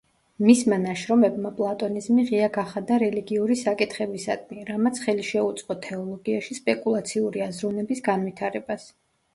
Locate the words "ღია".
2.29-2.47